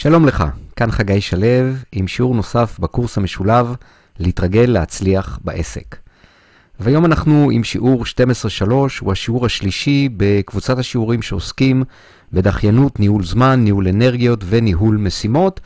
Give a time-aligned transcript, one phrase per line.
[0.00, 0.44] שלום לך,
[0.76, 1.46] כאן חגי שלו
[1.92, 3.74] עם שיעור נוסף בקורס המשולב
[4.18, 5.96] להתרגל להצליח בעסק.
[6.80, 11.84] והיום אנחנו עם שיעור 12.3, הוא השיעור השלישי בקבוצת השיעורים שעוסקים
[12.32, 15.60] בדחיינות, ניהול זמן, ניהול אנרגיות וניהול משימות,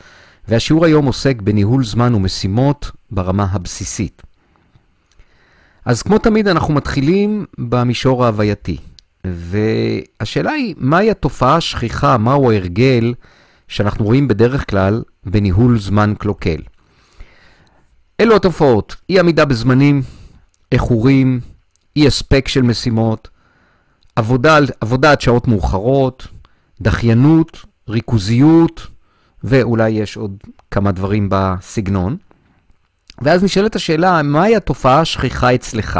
[0.47, 4.21] והשיעור היום עוסק בניהול זמן ומשימות ברמה הבסיסית.
[5.85, 8.77] אז כמו תמיד אנחנו מתחילים במישור ההווייתי,
[9.23, 13.13] והשאלה היא, מהי התופעה השכיחה, מהו ההרגל
[13.73, 16.61] שאנחנו רואים בדרך כלל בניהול זמן קלוקל.
[18.19, 20.01] אלו התופעות, אי עמידה בזמנים,
[20.71, 21.39] איחורים,
[21.95, 23.29] אי הספק של משימות,
[24.15, 26.27] עבודה, עבודה עד שעות מאוחרות,
[26.81, 28.87] דחיינות, ריכוזיות,
[29.43, 30.37] ואולי יש עוד
[30.71, 32.17] כמה דברים בסגנון.
[33.21, 35.99] ואז נשאלת השאלה, מהי התופעה השכיחה אצלך?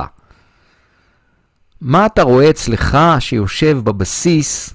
[1.81, 4.73] מה אתה רואה אצלך שיושב בבסיס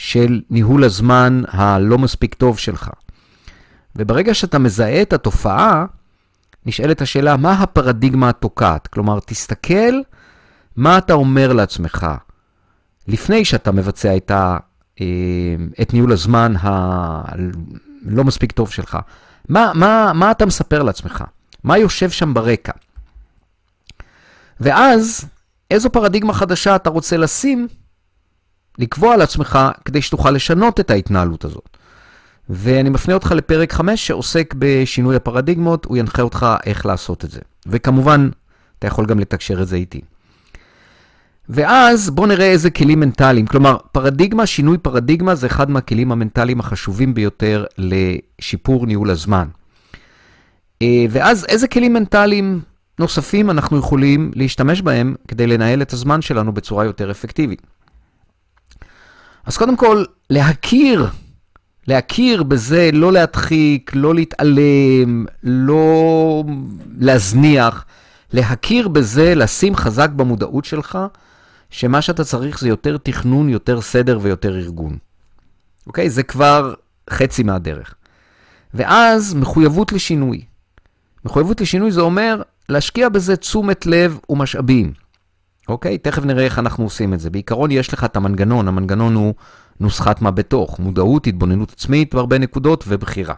[0.00, 2.90] של ניהול הזמן הלא מספיק טוב שלך.
[3.96, 5.84] וברגע שאתה מזהה את התופעה,
[6.66, 8.86] נשאלת השאלה, מה הפרדיגמה התוקעת?
[8.86, 10.00] כלומר, תסתכל
[10.76, 12.06] מה אתה אומר לעצמך
[13.08, 14.56] לפני שאתה מבצע את, ה,
[15.00, 15.06] אה,
[15.82, 18.98] את ניהול הזמן הלא מספיק טוב שלך.
[19.48, 21.24] מה, מה, מה אתה מספר לעצמך?
[21.64, 22.72] מה יושב שם ברקע?
[24.60, 25.24] ואז,
[25.70, 27.68] איזו פרדיגמה חדשה אתה רוצה לשים
[28.80, 31.76] לקבוע לעצמך כדי שתוכל לשנות את ההתנהלות הזאת.
[32.50, 37.40] ואני מפנה אותך לפרק 5 שעוסק בשינוי הפרדיגמות, הוא ינחה אותך איך לעשות את זה.
[37.66, 38.28] וכמובן,
[38.78, 40.00] אתה יכול גם לתקשר את זה איתי.
[41.48, 43.46] ואז בואו נראה איזה כלים מנטליים.
[43.46, 49.48] כלומר, פרדיגמה, שינוי פרדיגמה זה אחד מהכלים המנטליים החשובים ביותר לשיפור ניהול הזמן.
[50.82, 52.60] אה, ואז איזה כלים מנטליים
[52.98, 57.62] נוספים אנחנו יכולים להשתמש בהם כדי לנהל את הזמן שלנו בצורה יותר אפקטיבית.
[59.46, 61.06] אז קודם כל, להכיר,
[61.86, 66.44] להכיר בזה, לא להדחיק, לא להתעלם, לא
[66.98, 67.84] להזניח,
[68.32, 70.98] להכיר בזה, לשים חזק במודעות שלך,
[71.70, 74.96] שמה שאתה צריך זה יותר תכנון, יותר סדר ויותר ארגון.
[75.86, 76.10] אוקיי?
[76.10, 76.74] זה כבר
[77.10, 77.94] חצי מהדרך.
[78.74, 80.44] ואז מחויבות לשינוי.
[81.24, 84.92] מחויבות לשינוי זה אומר להשקיע בזה תשומת לב ומשאבים.
[85.70, 85.98] אוקיי?
[85.98, 87.30] תכף נראה איך אנחנו עושים את זה.
[87.30, 89.34] בעיקרון יש לך את המנגנון, המנגנון הוא
[89.80, 93.34] נוסחת מה בתוך, מודעות, התבוננות עצמית בהרבה נקודות ובחירה.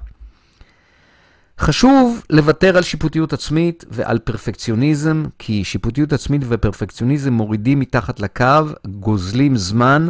[1.59, 8.45] חשוב לוותר על שיפוטיות עצמית ועל פרפקציוניזם, כי שיפוטיות עצמית ופרפקציוניזם מורידים מתחת לקו,
[8.87, 10.09] גוזלים זמן,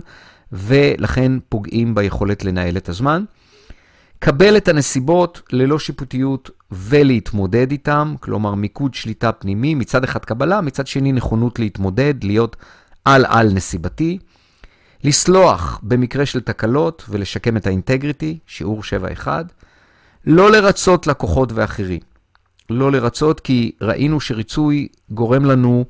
[0.53, 3.25] ולכן פוגעים ביכולת לנהל את הזמן.
[4.25, 10.87] קבל את הנסיבות ללא שיפוטיות ולהתמודד איתם, כלומר מיקוד שליטה פנימי, מצד אחד קבלה, מצד
[10.87, 12.57] שני נכונות להתמודד, להיות
[13.05, 14.19] על-על נסיבתי.
[15.05, 18.83] לסלוח במקרה של תקלות ולשקם את האינטגריטי, שיעור
[19.25, 19.27] 7-1.
[20.27, 22.01] לא לרצות לקוחות ואחרים.
[22.71, 25.85] לא לרצות כי ראינו שריצוי גורם לנו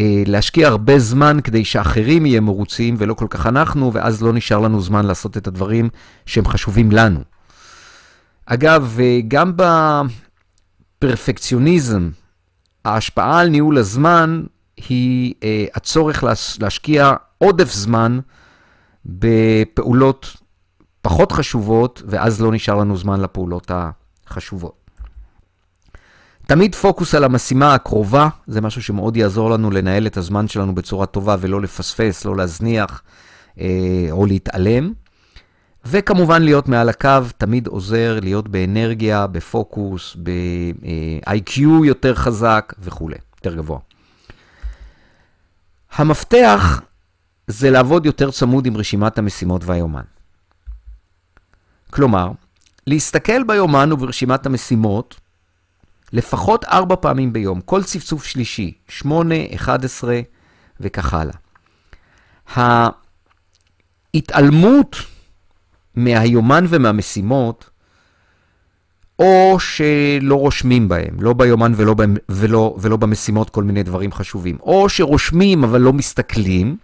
[0.00, 4.58] אה, להשקיע הרבה זמן כדי שאחרים יהיו מרוצים ולא כל כך אנחנו, ואז לא נשאר
[4.58, 5.88] לנו זמן לעשות את הדברים
[6.26, 7.20] שהם חשובים לנו.
[8.50, 8.98] אגב,
[9.28, 9.52] גם
[10.98, 12.10] בפרפקציוניזם,
[12.84, 14.42] ההשפעה על ניהול הזמן
[14.76, 16.24] היא אה, הצורך
[16.60, 18.18] להשקיע עודף זמן
[19.06, 20.36] בפעולות
[21.02, 23.70] פחות חשובות, ואז לא נשאר לנו זמן לפעולות
[24.26, 24.74] החשובות.
[26.46, 31.06] תמיד פוקוס על המשימה הקרובה, זה משהו שמאוד יעזור לנו לנהל את הזמן שלנו בצורה
[31.06, 33.02] טובה ולא לפספס, לא להזניח
[33.60, 34.92] אה, או להתעלם.
[35.84, 43.78] וכמובן להיות מעל הקו תמיד עוזר להיות באנרגיה, בפוקוס, ב-IQ יותר חזק וכולי, יותר גבוה.
[45.92, 46.80] המפתח
[47.46, 50.02] זה לעבוד יותר צמוד עם רשימת המשימות והיומן.
[51.90, 52.30] כלומר,
[52.86, 55.20] להסתכל ביומן וברשימת המשימות
[56.12, 60.20] לפחות ארבע פעמים ביום, כל צפצוף שלישי, שמונה, אחד עשרה
[60.80, 61.34] וכך הלאה.
[64.14, 64.96] ההתעלמות
[65.94, 67.70] מהיומן ומהמשימות,
[69.18, 71.94] או שלא רושמים בהם, לא ביומן ולא,
[72.28, 76.76] ולא, ולא במשימות כל מיני דברים חשובים, או שרושמים אבל לא מסתכלים,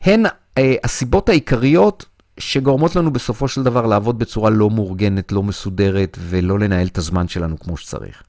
[0.00, 0.24] הן
[0.58, 2.06] אה, הסיבות העיקריות
[2.38, 7.28] שגורמות לנו בסופו של דבר לעבוד בצורה לא מאורגנת, לא מסודרת, ולא לנהל את הזמן
[7.28, 8.22] שלנו כמו שצריך.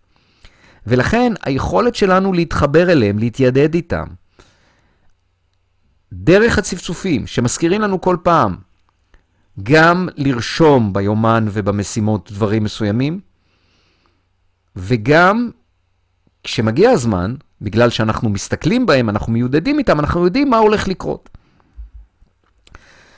[0.88, 4.06] ולכן היכולת שלנו להתחבר אליהם, להתיידד איתם,
[6.14, 8.56] דרך הצפצופים שמזכירים לנו כל פעם
[9.64, 13.20] גם לרשום ביומן ובמשימות דברים מסוימים,
[14.76, 15.52] וגם
[16.44, 21.30] כשמגיע הזמן, בגלל שאנחנו מסתכלים בהם, אנחנו מיודדים איתם, אנחנו יודעים מה הולך לקרות.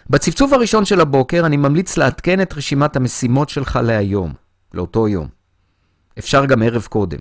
[0.09, 4.33] בצפצוף הראשון של הבוקר אני ממליץ לעדכן את רשימת המשימות שלך להיום,
[4.73, 5.27] לאותו יום.
[6.19, 7.19] אפשר גם ערב קודם,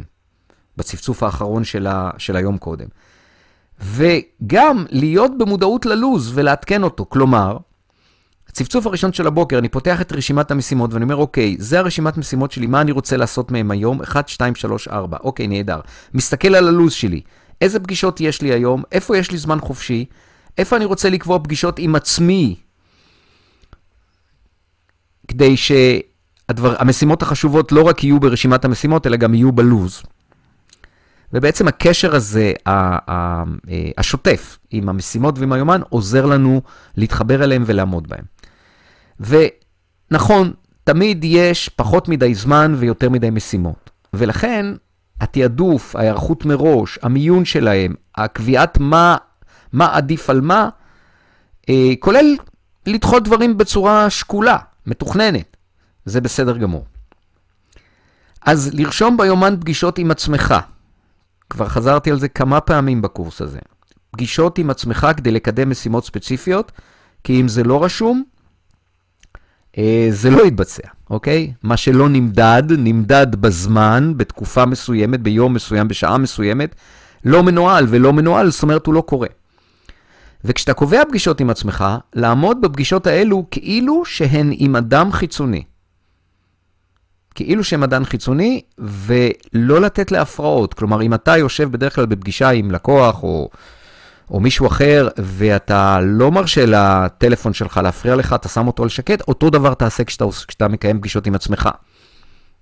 [0.76, 2.86] בצפצוף האחרון של, ה, של היום קודם.
[3.80, 7.06] וגם להיות במודעות ללוז ולעדכן אותו.
[7.08, 7.56] כלומר,
[8.56, 12.52] הצפצוף הראשון של הבוקר, אני פותח את רשימת המשימות ואני אומר, אוקיי, זה הרשימת משימות
[12.52, 14.02] שלי, מה אני רוצה לעשות מהם היום?
[14.02, 15.16] 1, 2, 3, 4.
[15.24, 15.80] אוקיי, נהדר.
[16.14, 17.20] מסתכל על הלוז שלי.
[17.60, 18.82] איזה פגישות יש לי היום?
[18.92, 20.04] איפה יש לי זמן חופשי?
[20.58, 22.56] איפה אני רוצה לקבוע פגישות עם עצמי?
[25.28, 30.02] כדי שהמשימות החשובות לא רק יהיו ברשימת המשימות, אלא גם יהיו בלוז.
[31.32, 32.52] ובעצם הקשר הזה,
[33.98, 36.62] השוטף, עם המשימות ועם היומן, עוזר לנו
[36.96, 38.35] להתחבר אליהם ולעמוד בהם.
[39.20, 40.52] ונכון,
[40.84, 43.90] תמיד יש פחות מדי זמן ויותר מדי משימות.
[44.14, 44.66] ולכן,
[45.20, 49.16] התעדוף, ההיערכות מראש, המיון שלהם, הקביעת מה,
[49.72, 50.68] מה עדיף על מה,
[51.68, 52.36] אה, כולל
[52.86, 55.56] לדחות דברים בצורה שקולה, מתוכננת.
[56.04, 56.86] זה בסדר גמור.
[58.46, 60.54] אז לרשום ביומן פגישות עם עצמך.
[61.50, 63.58] כבר חזרתי על זה כמה פעמים בקורס הזה.
[64.10, 66.72] פגישות עם עצמך כדי לקדם משימות ספציפיות,
[67.24, 68.24] כי אם זה לא רשום,
[70.10, 71.52] זה לא יתבצע, אוקיי?
[71.62, 76.74] מה שלא נמדד, נמדד בזמן, בתקופה מסוימת, ביום מסוים, בשעה מסוימת,
[77.24, 79.28] לא מנוהל, ולא מנוהל, זאת אומרת, הוא לא קורה.
[80.44, 81.84] וכשאתה קובע פגישות עם עצמך,
[82.14, 85.62] לעמוד בפגישות האלו כאילו שהן עם אדם חיצוני.
[87.34, 90.74] כאילו שהן אדם חיצוני, ולא לתת להפרעות.
[90.74, 93.50] כלומר, אם אתה יושב בדרך כלל בפגישה עם לקוח או
[94.30, 99.20] או מישהו אחר, ואתה לא מרשה לטלפון שלך להפריע לך, אתה שם אותו על שקט,
[99.28, 101.68] אותו דבר תעשה כשאתה, כשאתה מקיים פגישות עם עצמך.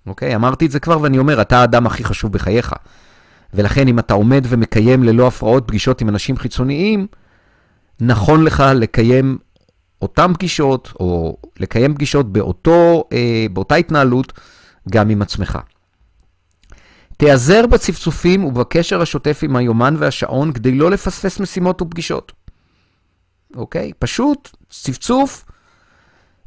[0.06, 0.34] אוקיי?
[0.34, 2.72] אמרתי את זה כבר ואני אומר, אתה האדם הכי חשוב בחייך.
[3.54, 7.06] ולכן אם אתה עומד ומקיים ללא הפרעות פגישות עם אנשים חיצוניים,
[8.00, 9.38] נכון לך לקיים
[10.02, 14.32] אותן פגישות, או לקיים פגישות באותו, אה, באותה התנהלות,
[14.90, 15.58] גם עם עצמך.
[17.24, 22.32] תיעזר בצפצופים ובקשר השוטף עם היומן והשעון כדי לא לפספס משימות ופגישות.
[23.56, 23.92] אוקיי?
[23.98, 25.44] פשוט צפצוף.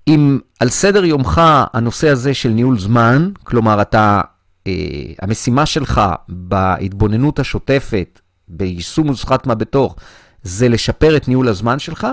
[0.07, 1.41] אם על סדר יומך
[1.73, 4.21] הנושא הזה של ניהול זמן, כלומר אתה,
[4.67, 4.73] אה,
[5.21, 9.95] המשימה שלך בהתבוננות השוטפת, ביישום נוסחת מה בתוך,
[10.43, 12.07] זה לשפר את ניהול הזמן שלך,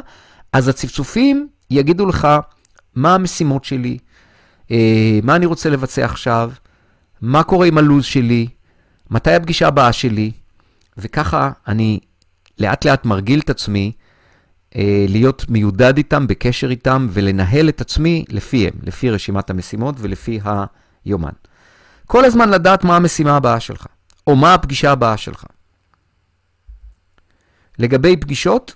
[0.52, 2.28] אז הצפצופים יגידו לך
[2.94, 3.98] מה המשימות שלי,
[4.70, 6.50] אה, מה אני רוצה לבצע עכשיו,
[7.24, 8.48] מה קורה עם הלו"ז שלי,
[9.10, 10.30] מתי הפגישה הבאה שלי,
[10.96, 12.00] וככה אני
[12.58, 13.92] לאט לאט מרגיל את עצמי
[14.76, 20.40] אה, להיות מיודד איתם, בקשר איתם, ולנהל את עצמי לפיהם, לפי רשימת המשימות ולפי
[21.04, 21.32] היומן.
[22.06, 23.86] כל הזמן לדעת מה המשימה הבאה שלך,
[24.26, 25.44] או מה הפגישה הבאה שלך.
[27.78, 28.74] לגבי פגישות,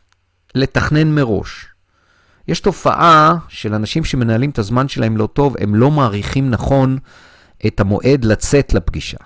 [0.55, 1.67] לתכנן מראש.
[2.49, 6.99] יש תופעה של אנשים שמנהלים את הזמן שלהם לא טוב, הם לא מעריכים נכון
[7.67, 9.19] את המועד לצאת לפגישה.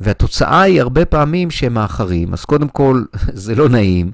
[0.00, 2.32] והתוצאה היא הרבה פעמים שהם מאחרים.
[2.32, 3.02] אז קודם כל,
[3.44, 4.10] זה לא נעים,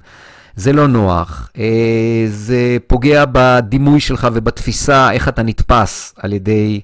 [0.56, 6.80] זה לא נוח, אה, זה פוגע בדימוי שלך ובתפיסה, איך אתה נתפס על ידי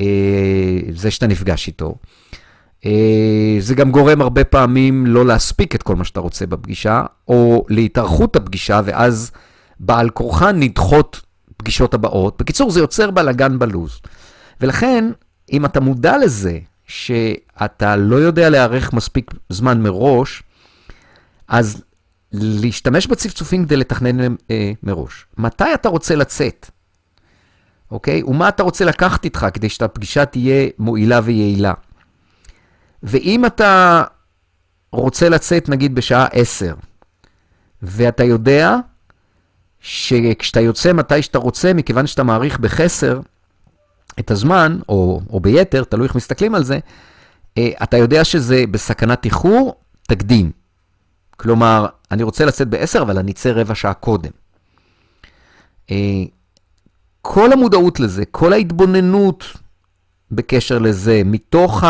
[0.00, 0.06] אה,
[0.94, 1.94] זה שאתה נפגש איתו.
[2.86, 7.64] אה, זה גם גורם הרבה פעמים לא להספיק את כל מה שאתה רוצה בפגישה, או
[7.68, 9.30] להתארכות הפגישה, ואז
[9.80, 11.20] בעל כורחן נדחות
[11.56, 12.40] פגישות הבאות.
[12.40, 14.00] בקיצור, זה יוצר בלאגן בלוז.
[14.60, 15.04] ולכן,
[15.52, 20.42] אם אתה מודע לזה, שאתה לא יודע להיערך מספיק זמן מראש,
[21.48, 21.82] אז
[22.32, 25.26] להשתמש בצפצופים כדי לתכנן אה, מראש.
[25.38, 26.70] מתי אתה רוצה לצאת?
[27.90, 28.22] אוקיי?
[28.22, 31.72] ומה אתה רוצה לקחת איתך כדי שהפגישה תהיה מועילה ויעילה?
[33.02, 34.04] ואם אתה
[34.92, 36.74] רוצה לצאת נגיד בשעה 10,
[37.82, 38.76] ואתה יודע
[39.80, 43.20] שכשאתה יוצא מתי שאתה רוצה, מכיוון שאתה מעריך בחסר,
[44.20, 46.78] את הזמן, או, או ביתר, תלוי איך מסתכלים על זה,
[47.58, 49.74] אה, אתה יודע שזה בסכנת איחור,
[50.08, 50.50] תקדים.
[51.36, 54.30] כלומר, אני רוצה לצאת ב-10, אבל אני אצא רבע שעה קודם.
[55.90, 56.24] אה,
[57.22, 59.44] כל המודעות לזה, כל ההתבוננות
[60.30, 61.84] בקשר לזה, מתוך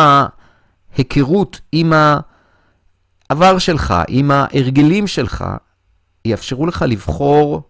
[0.97, 1.93] ההיכרות עם
[3.31, 5.45] העבר שלך, עם ההרגלים שלך,
[6.25, 7.63] יאפשרו לך לבחור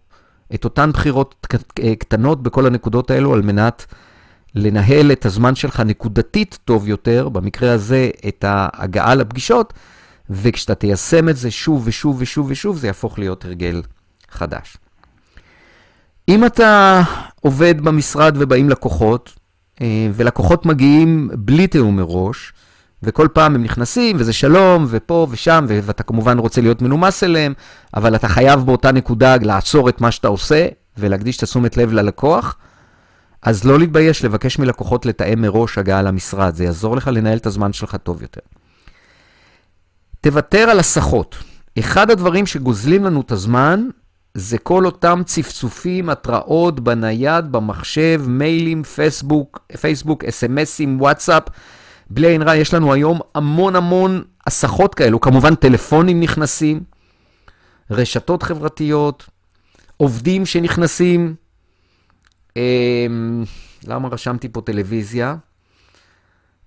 [0.53, 1.47] את אותן בחירות
[1.99, 3.85] קטנות בכל הנקודות האלו על מנת
[4.57, 9.73] לנהל את הזמן שלך נקודתית טוב יותר, במקרה הזה את ההגעה לפגישות,
[10.29, 13.81] וכשאתה תיישם את זה שוב ושוב ושוב ושוב, זה יהפוך להיות הרגל
[14.29, 14.77] חדש.
[16.29, 17.01] אם אתה
[17.41, 19.33] עובד במשרד ובאים לקוחות,
[19.81, 22.53] אה, ולקוחות מגיעים בלי תיאום מראש,
[23.03, 27.53] וכל פעם הם נכנסים, וזה שלום, ופה ושם, ואתה כמובן רוצה להיות מנומס אליהם,
[27.93, 32.55] אבל אתה חייב באותה נקודה לעצור את מה שאתה עושה, ולהקדיש את התשומת לב ללקוח,
[33.47, 37.73] אז לא להתבייש לבקש מלקוחות לתאם מראש הגעה למשרד, זה יעזור לך לנהל את הזמן
[37.73, 38.41] שלך טוב יותר.
[40.21, 41.35] תוותר על הסחות.
[41.79, 43.87] אחד הדברים שגוזלים לנו את הזמן
[44.33, 51.43] זה כל אותם צפצופים, התראות בנייד, במחשב, מיילים, פייסבוק, פייסבוק, אס.אם.אסים, וואטסאפ.
[52.09, 55.21] בלי עין רע, יש לנו היום המון המון הסחות כאלו.
[55.21, 56.83] כמובן, טלפונים נכנסים,
[57.91, 59.29] רשתות חברתיות,
[59.97, 61.46] עובדים שנכנסים.
[62.57, 63.07] אה,
[63.87, 65.35] למה רשמתי פה טלוויזיה?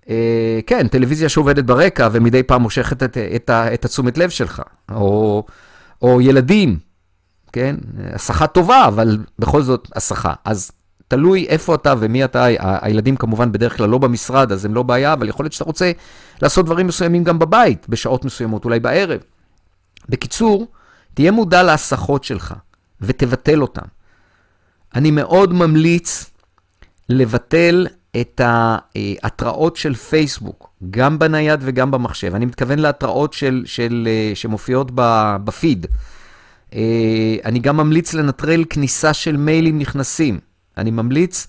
[0.09, 4.63] אה, כן, טלוויזיה שעובדת ברקע ומדי פעם מושכת את, את, את התשומת לב שלך.
[4.93, 5.45] או,
[6.03, 6.79] או ילדים,
[7.53, 7.77] כן?
[8.13, 10.35] הסחה טובה, אבל בכל זאת הסחה.
[10.45, 10.71] אז
[11.09, 12.47] תלוי איפה אתה ומי אתה.
[12.59, 15.93] הילדים כמובן בדרך כלל לא במשרד, אז הם לא בעיה, אבל יכול להיות שאתה רוצה
[16.43, 19.21] לעשות דברים מסוימים גם בבית, בשעות מסוימות, אולי בערב.
[20.09, 20.67] בקיצור,
[21.15, 22.55] תהיה מודע להסחות שלך
[23.01, 23.87] ותבטל אותן.
[24.95, 26.31] אני מאוד ממליץ
[27.09, 27.87] לבטל
[28.21, 32.35] את ההתראות של פייסבוק, גם בנייד וגם במחשב.
[32.35, 34.91] אני מתכוון להתראות של, של, אה, שמופיעות
[35.45, 35.87] בפיד.
[36.75, 40.39] אה, אני גם ממליץ לנטרל כניסה של מיילים נכנסים.
[40.77, 41.47] אני ממליץ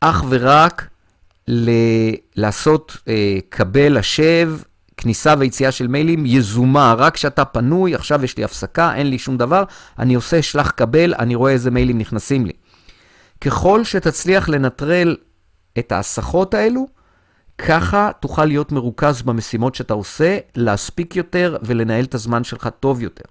[0.00, 0.88] אך ורק
[1.48, 4.52] ל- לעשות אה, קבל, השב,
[4.96, 9.36] כניסה ויציאה של מיילים יזומה, רק כשאתה פנוי, עכשיו יש לי הפסקה, אין לי שום
[9.36, 9.64] דבר,
[9.98, 12.52] אני עושה שלח קבל, אני רואה איזה מיילים נכנסים לי.
[13.40, 15.16] ככל שתצליח לנטרל
[15.78, 16.86] את ההסחות האלו,
[17.58, 23.24] ככה תוכל להיות מרוכז במשימות שאתה עושה, להספיק יותר ולנהל את הזמן שלך טוב יותר.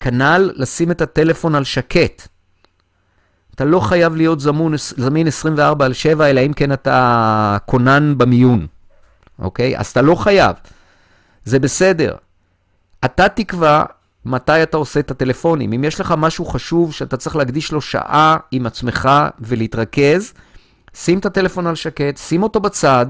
[0.00, 2.28] כנ"ל, לשים את הטלפון על שקט.
[3.54, 8.66] אתה לא חייב להיות זמון, זמין 24 על 7, אלא אם כן אתה כונן במיון,
[9.38, 9.78] אוקיי?
[9.78, 10.56] אז אתה לא חייב.
[11.44, 12.16] זה בסדר.
[13.04, 13.84] אתה תקבע
[14.24, 15.72] מתי אתה עושה את הטלפונים.
[15.72, 19.08] אם יש לך משהו חשוב שאתה צריך להקדיש לו שעה עם עצמך
[19.40, 20.32] ולהתרכז,
[20.94, 23.06] שים את הטלפון על שקט, שים אותו בצד,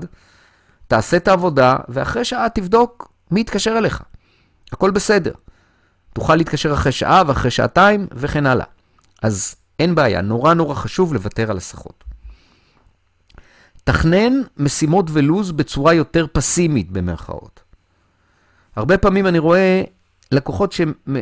[0.89, 4.03] תעשה את העבודה, ואחרי שעה תבדוק מי יתקשר אליך.
[4.73, 5.33] הכל בסדר.
[6.13, 8.67] תוכל להתקשר אחרי שעה ואחרי שעתיים וכן הלאה.
[9.23, 12.05] אז אין בעיה, נורא נורא חשוב לוותר על הסחות.
[13.85, 17.61] תכנן משימות ולוז בצורה יותר פסימית במרכאות.
[18.77, 19.83] הרבה פעמים אני רואה
[20.33, 21.15] לקוחות שהם הם,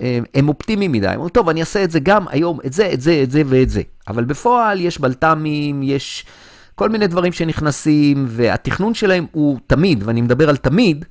[0.00, 2.90] הם, הם אופטימיים מדי, הם אומרים, טוב, אני אעשה את זה גם היום, את זה,
[2.92, 3.82] את זה, את זה ואת זה.
[4.08, 6.26] אבל בפועל יש בלת"מים, יש
[6.74, 11.04] כל מיני דברים שנכנסים, והתכנון שלהם הוא תמיד, ואני מדבר על תמיד,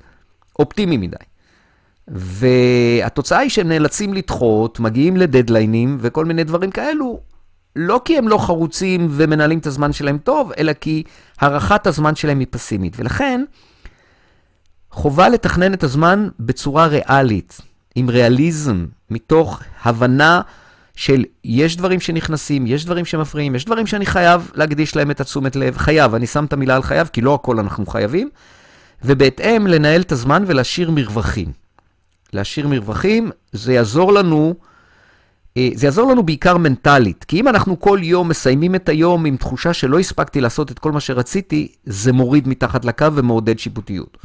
[0.58, 1.16] אופטימי מדי.
[2.08, 7.20] והתוצאה היא שהם נאלצים לדחות, מגיעים לדדליינים וכל מיני דברים כאלו,
[7.76, 11.02] לא כי הם לא חרוצים ומנהלים את הזמן שלהם טוב, אלא כי
[11.40, 12.96] הערכת הזמן שלהם היא פסימית.
[12.96, 13.44] ולכן,
[14.90, 17.60] חובה לתכנן את הזמן בצורה ריאלית,
[17.94, 20.40] עם ריאליזם, מתוך הבנה
[20.96, 25.56] של יש דברים שנכנסים, יש דברים שמפריעים, יש דברים שאני חייב להקדיש להם את התשומת
[25.56, 25.76] לב.
[25.76, 28.28] חייב, אני שם את המילה על חייב, כי לא הכל אנחנו חייבים,
[29.04, 31.52] ובהתאם לנהל את הזמן ולהשאיר מרווחים.
[32.32, 34.54] להשאיר מרווחים, זה יעזור לנו,
[35.74, 39.72] זה יעזור לנו בעיקר מנטלית, כי אם אנחנו כל יום מסיימים את היום עם תחושה
[39.72, 44.18] שלא הספקתי לעשות את כל מה שרציתי, זה מוריד מתחת לקו ומעודד שיפוטיות.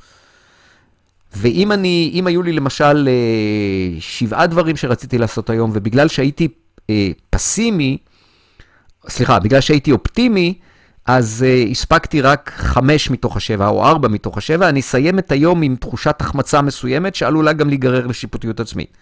[1.38, 6.48] ואם אני, אם היו לי למשל אה, שבעה דברים שרציתי לעשות היום, ובגלל שהייתי
[6.90, 7.98] אה, פסימי,
[9.10, 10.54] סליחה, בגלל שהייתי אופטימי,
[11.06, 15.62] אז uh, הספקתי רק חמש מתוך השבע, או ארבע מתוך השבע, אני אסיים את היום
[15.62, 18.98] עם תחושת החמצה מסוימת, שעלולה גם להיגרר לשיפוטיות עצמית.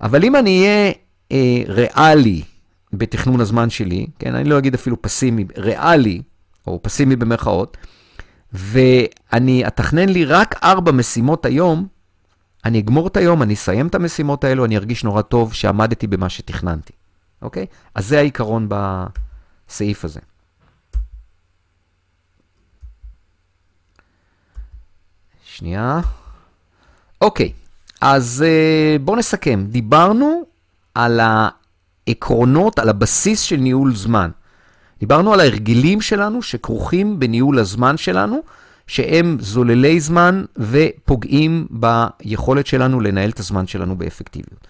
[0.00, 0.92] אבל אם אני אהיה
[1.34, 2.42] uh, ריאלי
[2.92, 6.22] בתכנון הזמן שלי, כן, אני לא אגיד אפילו פסימי, ריאלי,
[6.66, 7.76] או פסימי במרכאות,
[8.52, 11.86] ואני אתכנן לי רק ארבע משימות היום,
[12.64, 16.28] אני אגמור את היום, אני אסיים את המשימות האלו, אני ארגיש נורא טוב שעמדתי במה
[16.28, 16.92] שתכננתי,
[17.42, 17.66] אוקיי?
[17.94, 20.20] אז זה העיקרון בסעיף הזה.
[25.44, 26.00] שנייה.
[27.20, 27.52] אוקיי,
[28.00, 29.64] אז uh, בואו נסכם.
[29.68, 30.53] דיברנו
[30.94, 34.30] על העקרונות, על הבסיס של ניהול זמן.
[35.00, 38.40] דיברנו על ההרגלים שלנו שכרוכים בניהול הזמן שלנו,
[38.86, 44.66] שהם זוללי זמן ופוגעים ביכולת שלנו לנהל את הזמן שלנו באפקטיביות.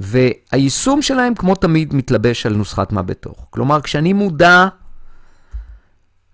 [0.00, 3.46] והיישום שלהם, כמו תמיד, מתלבש על נוסחת מה בתוך.
[3.50, 4.68] כלומר, כשאני מודע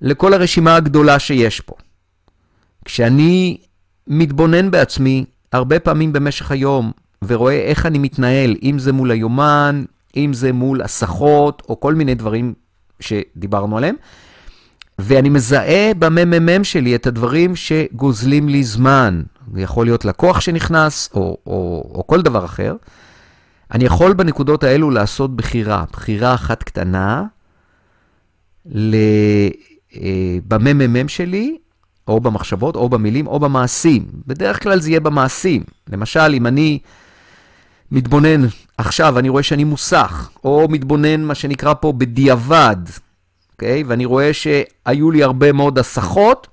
[0.01, 1.75] לכל הרשימה הגדולה שיש פה,
[2.85, 3.59] כשאני
[4.07, 6.93] מתבונן בעצמי הרבה פעמים במשך היום,
[7.27, 9.85] ורואה איך אני מתנהל, אם זה מול היומן,
[10.17, 12.55] אם זה מול הסחות, או כל מיני דברים
[13.01, 13.95] שדיברנו עליהם,
[14.99, 19.23] ואני מזהה בממ"מ שלי את הדברים שגוזלים לי זמן.
[19.55, 22.77] זה יכול להיות לקוח שנכנס, או, או, או כל דבר אחר.
[23.73, 27.25] אני יכול בנקודות האלו לעשות בחירה, בחירה אחת קטנה
[28.75, 29.49] אה,
[30.49, 31.57] בממ"מ שלי,
[32.09, 34.07] או במחשבות, או במילים, או במעשים.
[34.27, 35.63] בדרך כלל זה יהיה במעשים.
[35.89, 36.79] למשל, אם אני
[37.91, 38.47] מתבונן
[38.79, 42.77] עכשיו, אני רואה שאני מוסך, או מתבונן, מה שנקרא פה, בדיעבד,
[43.53, 43.83] אוקיי?
[43.83, 46.49] ואני רואה שהיו לי הרבה מאוד הסחות,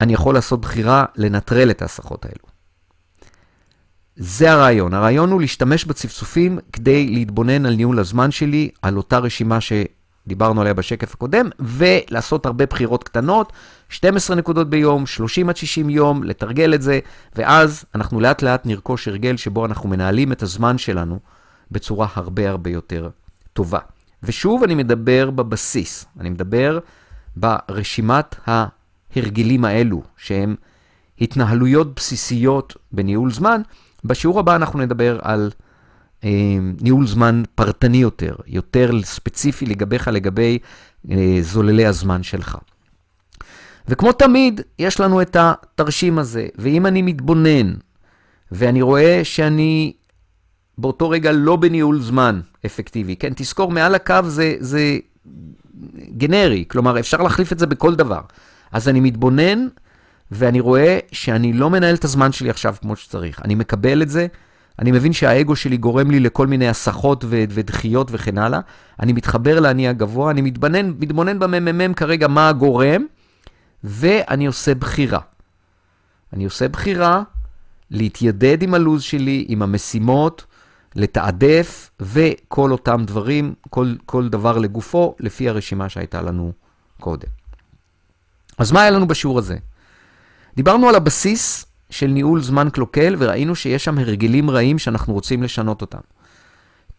[0.00, 2.52] אני יכול לעשות בחירה לנטרל את ההסחות האלו.
[4.16, 4.94] זה הרעיון.
[4.94, 10.74] הרעיון הוא להשתמש בצפצופים כדי להתבונן על ניהול הזמן שלי, על אותה רשימה שדיברנו עליה
[10.74, 13.52] בשקף הקודם, ולעשות הרבה בחירות קטנות,
[13.92, 17.00] 12 נקודות ביום, 30 עד 60 יום, לתרגל את זה,
[17.36, 21.18] ואז אנחנו לאט לאט נרכוש הרגל שבו אנחנו מנהלים את הזמן שלנו
[21.70, 23.08] בצורה הרבה הרבה יותר
[23.52, 23.78] טובה.
[24.22, 26.78] ושוב, אני מדבר בבסיס, אני מדבר
[27.36, 30.56] ברשימת ההרגלים האלו, שהם
[31.20, 33.62] התנהלויות בסיסיות בניהול זמן.
[34.04, 35.50] בשיעור הבא אנחנו נדבר על
[36.24, 36.30] אה,
[36.80, 40.58] ניהול זמן פרטני יותר, יותר ספציפי לגביך, לגבי
[41.10, 42.58] אה, זוללי הזמן שלך.
[43.88, 47.74] וכמו תמיד, יש לנו את התרשים הזה, ואם אני מתבונן,
[48.52, 49.92] ואני רואה שאני
[50.78, 54.98] באותו רגע לא בניהול זמן אפקטיבי, כן, תזכור, מעל הקו זה, זה
[56.16, 58.20] גנרי, כלומר, אפשר להחליף את זה בכל דבר.
[58.72, 59.66] אז אני מתבונן,
[60.30, 63.40] ואני רואה שאני לא מנהל את הזמן שלי עכשיו כמו שצריך.
[63.44, 64.26] אני מקבל את זה,
[64.78, 68.60] אני מבין שהאגו שלי גורם לי לכל מיני הסחות ודחיות וכן הלאה.
[69.00, 73.04] אני מתחבר לאני הגבוה, אני מתבונן, מתבונן בממ"מ כרגע מה הגורם,
[73.84, 75.20] ואני עושה בחירה.
[76.32, 77.22] אני עושה בחירה
[77.90, 80.44] להתיידד עם הלו"ז שלי, עם המשימות,
[80.94, 86.52] לתעדף, וכל אותם דברים, כל, כל דבר לגופו, לפי הרשימה שהייתה לנו
[87.00, 87.28] קודם.
[88.58, 89.56] אז מה היה לנו בשיעור הזה?
[90.56, 95.80] דיברנו על הבסיס של ניהול זמן קלוקל, וראינו שיש שם הרגלים רעים שאנחנו רוצים לשנות
[95.80, 95.98] אותם.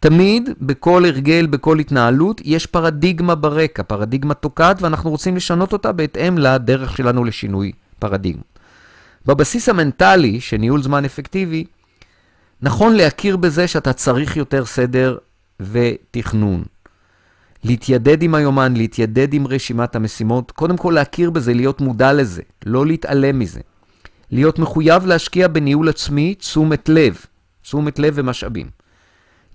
[0.04, 6.38] תמיד, בכל הרגל, בכל התנהלות, יש פרדיגמה ברקע, פרדיגמה תוקעת, ואנחנו רוצים לשנות אותה בהתאם
[6.38, 8.42] לדרך שלנו לשינוי פרדיגמה.
[9.26, 11.66] בבסיס המנטלי של ניהול זמן אפקטיבי,
[12.62, 15.18] נכון להכיר בזה שאתה צריך יותר סדר
[15.60, 16.64] ותכנון.
[17.64, 22.86] להתיידד עם היומן, להתיידד עם רשימת המשימות, קודם כל להכיר בזה, להיות מודע לזה, לא
[22.86, 23.62] להתעלם מזה.
[24.32, 27.18] להיות מחויב להשקיע בניהול עצמי תשומת לב,
[27.62, 28.83] תשומת לב ומשאבים.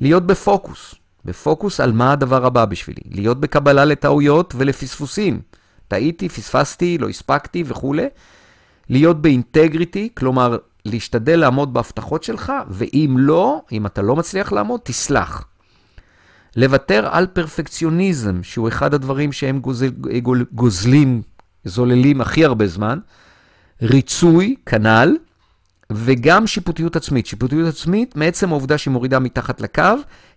[0.00, 3.00] להיות בפוקוס, בפוקוס על מה הדבר הבא בשבילי.
[3.10, 5.40] להיות בקבלה לטעויות ולפספוסים.
[5.88, 8.06] טעיתי, פספסתי, לא הספקתי וכולי.
[8.90, 15.44] להיות באינטגריטי, כלומר, להשתדל לעמוד בהבטחות שלך, ואם לא, אם אתה לא מצליח לעמוד, תסלח.
[16.56, 19.90] לוותר על פרפקציוניזם, שהוא אחד הדברים שהם גוזל,
[20.52, 21.22] גוזלים,
[21.64, 22.98] זוללים הכי הרבה זמן,
[23.82, 25.16] ריצוי, כנ"ל,
[25.92, 27.26] וגם שיפוטיות עצמית.
[27.26, 29.82] שיפוטיות עצמית, מעצם העובדה שהיא מורידה מתחת לקו,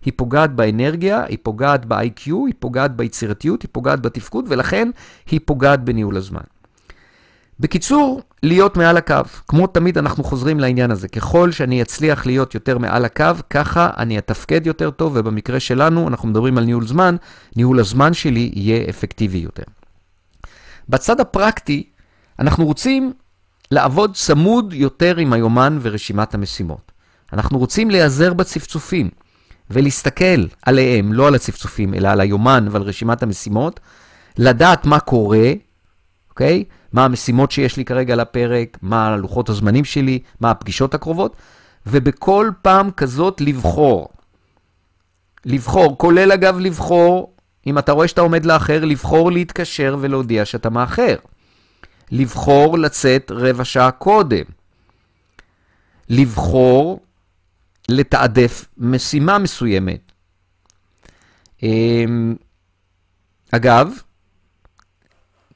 [0.05, 4.89] היא פוגעת באנרגיה, היא פוגעת ב-IQ, היא פוגעת ביצירתיות, היא פוגעת בתפקוד, ולכן
[5.31, 6.41] היא פוגעת בניהול הזמן.
[7.59, 9.15] בקיצור, להיות מעל הקו.
[9.47, 11.07] כמו תמיד אנחנו חוזרים לעניין הזה.
[11.07, 16.29] ככל שאני אצליח להיות יותר מעל הקו, ככה אני אתפקד יותר טוב, ובמקרה שלנו, אנחנו
[16.29, 17.15] מדברים על ניהול זמן,
[17.55, 19.63] ניהול הזמן שלי יהיה אפקטיבי יותר.
[20.89, 21.83] בצד הפרקטי,
[22.39, 23.13] אנחנו רוצים
[23.71, 26.91] לעבוד צמוד יותר עם היומן ורשימת המשימות.
[27.34, 29.10] אנחנו רוצים להיעזר בצפצופים
[29.69, 33.79] ולהסתכל עליהם, לא על הצפצופים, אלא על היומן ועל רשימת המשימות,
[34.38, 35.51] לדעת מה קורה,
[36.29, 36.63] אוקיי?
[36.93, 41.36] מה המשימות שיש לי כרגע על הפרק, מה לוחות הזמנים שלי, מה הפגישות הקרובות,
[41.88, 44.07] ובכל פעם כזאת לבחור.
[45.45, 47.34] לבחור, כולל אגב לבחור,
[47.67, 51.15] אם אתה רואה שאתה עומד לאחר, לבחור להתקשר ולהודיע שאתה מאחר.
[52.12, 54.43] לבחור לצאת רבע שעה קודם.
[56.10, 57.00] לבחור
[57.89, 60.12] לתעדף משימה מסוימת.
[61.63, 62.36] אמ,
[63.52, 64.02] אגב,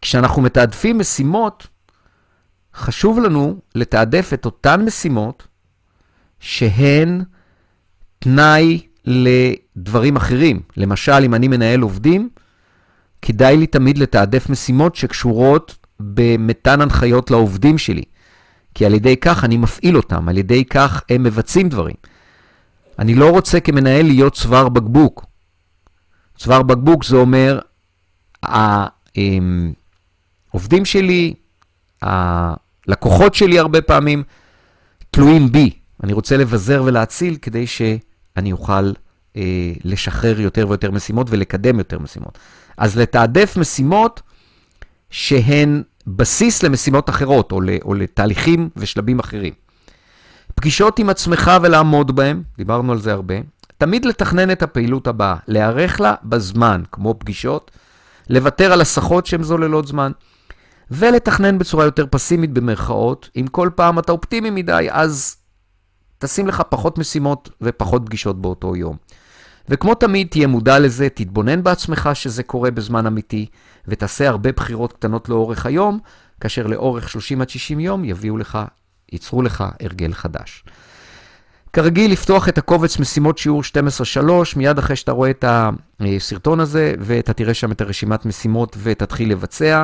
[0.02, 1.68] כשאנחנו מתעדפים משימות,
[2.76, 5.48] חשוב לנו לתעדף את אותן משימות
[6.40, 7.24] שהן
[8.20, 10.62] תנאי לדברים אחרים.
[10.78, 12.30] למשל, אם אני מנהל עובדים,
[13.22, 18.04] כדאי לי תמיד לתעדף משימות שקשורות במתן הנחיות לעובדים שלי.
[18.76, 21.96] כי על ידי כך אני מפעיל אותם, על ידי כך הם מבצעים דברים.
[23.00, 25.26] אני לא רוצה כמנהל להיות צוואר בקבוק.
[26.38, 27.60] צוואר בקבוק זה אומר,
[30.54, 31.34] העובדים שלי,
[32.02, 34.24] הלקוחות שלי הרבה פעמים
[35.12, 35.70] תלויים בי.
[36.04, 38.92] אני רוצה לבזר ולהציל כדי שאני אוכל
[39.38, 42.38] אה, לשחרר יותר ויותר משימות ולקדם יותר משימות.
[42.78, 44.22] אז לתעדף משימות
[45.16, 49.54] שהן בסיס למשימות אחרות, או, או לתהליכים ושלבים אחרים.
[50.56, 53.36] פגישות עם עצמך ולעמוד בהן, דיברנו על זה הרבה.
[53.78, 57.72] תמיד לתכנן את הפעילות הבאה, להיערך לה בזמן, כמו פגישות,
[58.30, 60.12] לוותר על הסחות שהן זוללות זמן,
[60.92, 63.30] ולתכנן בצורה יותר פסימית במרכאות.
[63.36, 65.38] אם כל פעם אתה אופטימי מדי, אז
[66.18, 68.98] תשים לך פחות משימות ופחות פגישות באותו יום.
[69.70, 73.46] וכמו תמיד, תהיה מודע לזה, תתבונן בעצמך שזה קורה בזמן אמיתי,
[73.88, 76.00] ותעשה הרבה בחירות קטנות לאורך היום,
[76.42, 78.60] כאשר לאורך 30 עד 60 יום יביאו לך,
[79.12, 80.64] ייצרו לך הרגל חדש.
[81.74, 83.62] כרגיל, לפתוח את הקובץ משימות שיעור
[84.18, 84.20] 12-3,
[84.56, 85.46] מיד אחרי שאתה רואה את
[86.00, 89.84] הסרטון הזה, ואתה תראה שם את הרשימת משימות ותתחיל לבצע.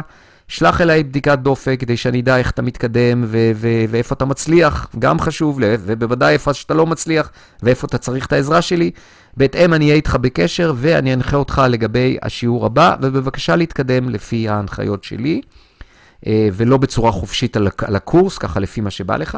[0.52, 4.88] שלח אליי בדיקת דופק כדי שאני אדע איך אתה מתקדם ו- ו- ואיפה אתה מצליח,
[5.00, 7.32] גם חשוב, ובוודאי איפה שאתה לא מצליח
[7.64, 8.92] ואיפה אתה צריך את העזרה שלי.
[9.38, 15.04] בהתאם אני אהיה איתך בקשר ואני אנחה אותך לגבי השיעור הבא, ובבקשה להתקדם לפי ההנחיות
[15.04, 15.42] שלי,
[16.28, 19.38] אה, ולא בצורה חופשית על הקורס, ככה לפי מה שבא לך.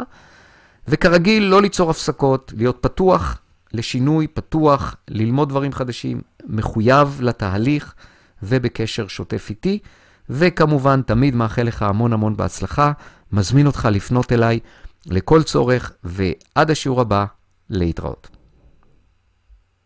[0.87, 3.37] וכרגיל, לא ליצור הפסקות, להיות פתוח
[3.73, 7.93] לשינוי, פתוח, ללמוד דברים חדשים, מחויב לתהליך
[8.43, 9.79] ובקשר שוטף איתי.
[10.29, 12.91] וכמובן, תמיד מאחל לך המון המון בהצלחה.
[13.31, 14.59] מזמין אותך לפנות אליי
[15.05, 17.25] לכל צורך, ועד השיעור הבא,
[17.69, 18.42] להתראות.